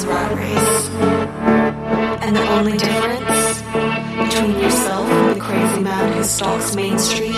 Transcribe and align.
race. 0.00 0.88
And 2.22 2.34
the 2.34 2.48
only 2.52 2.78
difference 2.78 3.62
between 4.22 4.58
yourself 4.58 5.06
and 5.08 5.36
the 5.36 5.40
crazy 5.40 5.80
man 5.80 6.12
who 6.14 6.24
stalks 6.24 6.74
Main 6.74 6.98
Street 6.98 7.36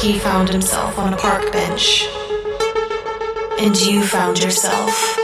he 0.00 0.18
found 0.18 0.48
himself 0.48 0.98
on 0.98 1.12
a 1.12 1.16
park 1.16 1.50
bench. 1.50 2.06
And 3.58 3.74
you 3.80 4.02
found 4.02 4.42
yourself 4.42 5.23